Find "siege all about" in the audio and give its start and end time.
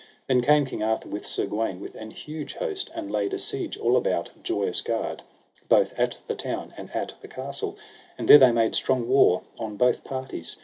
3.37-4.31